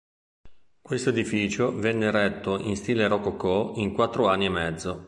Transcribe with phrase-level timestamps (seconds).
[0.81, 4.99] Questo edificio venne eretto in stile rococò in quattro anni e mezzo.